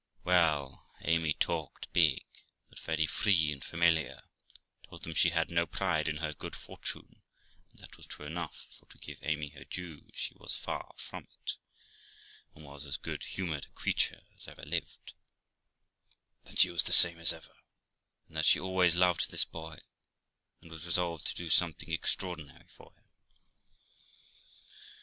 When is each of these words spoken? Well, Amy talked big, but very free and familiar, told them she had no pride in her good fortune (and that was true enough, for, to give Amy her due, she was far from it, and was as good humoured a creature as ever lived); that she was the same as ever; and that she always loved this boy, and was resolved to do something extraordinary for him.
Well, 0.23 0.87
Amy 1.03 1.33
talked 1.35 1.93
big, 1.93 2.25
but 2.71 2.79
very 2.79 3.05
free 3.05 3.51
and 3.51 3.63
familiar, 3.63 4.23
told 4.89 5.03
them 5.03 5.13
she 5.13 5.29
had 5.29 5.51
no 5.51 5.67
pride 5.67 6.07
in 6.07 6.17
her 6.17 6.33
good 6.33 6.55
fortune 6.55 7.21
(and 7.69 7.77
that 7.77 7.97
was 7.97 8.07
true 8.07 8.25
enough, 8.25 8.65
for, 8.71 8.87
to 8.87 8.97
give 8.97 9.19
Amy 9.21 9.49
her 9.49 9.63
due, 9.63 10.09
she 10.15 10.33
was 10.33 10.57
far 10.57 10.95
from 10.97 11.27
it, 11.45 11.57
and 12.55 12.65
was 12.65 12.83
as 12.83 12.97
good 12.97 13.21
humoured 13.21 13.65
a 13.65 13.77
creature 13.79 14.23
as 14.35 14.47
ever 14.47 14.63
lived); 14.65 15.13
that 16.45 16.57
she 16.57 16.71
was 16.71 16.81
the 16.81 16.93
same 16.93 17.19
as 17.19 17.31
ever; 17.31 17.53
and 18.27 18.35
that 18.35 18.45
she 18.45 18.59
always 18.59 18.95
loved 18.95 19.29
this 19.29 19.45
boy, 19.45 19.77
and 20.63 20.71
was 20.71 20.87
resolved 20.87 21.27
to 21.27 21.35
do 21.35 21.47
something 21.47 21.91
extraordinary 21.91 22.65
for 22.75 22.91
him. 22.97 23.03